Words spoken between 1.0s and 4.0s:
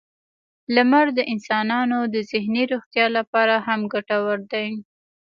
د انسانانو د ذهني روغتیا لپاره هم